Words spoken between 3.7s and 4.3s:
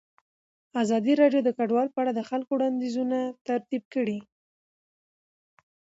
کړي.